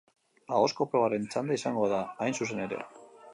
[0.53, 2.81] Ahozko probaren txanda izango da, hain zuzen ere.